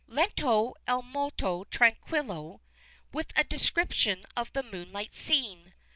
[0.07, 2.59] Lento e molto tranquillo,...
[3.13, 5.75] with a description of the moonlit scene.